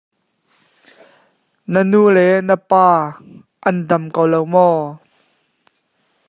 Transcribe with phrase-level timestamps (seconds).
[1.71, 2.83] Na nulepa
[3.67, 4.77] an dam ko lo maw?